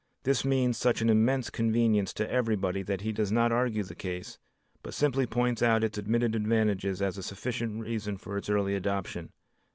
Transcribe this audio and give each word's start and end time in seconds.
This 0.23 0.43
means 0.43 0.79
such 0.79 1.01
an 1.03 1.11
immense 1.11 1.51
convenience 1.51 2.11
to 2.13 2.27
everybody 2.27 2.81
that 2.81 3.01
he 3.01 3.11
does 3.11 3.31
not 3.31 3.51
argue 3.51 3.83
the 3.83 3.93
case, 3.93 4.39
but 4.81 4.95
simply 4.95 5.27
points 5.27 5.61
out 5.61 5.83
its 5.83 5.99
admitted 5.99 6.33
advantages 6.33 7.03
as 7.03 7.19
a 7.19 7.21
sufficient 7.21 7.79
reason 7.79 8.17
for 8.17 8.35
its 8.35 8.49
early 8.49 8.73
adoption. 8.73 9.31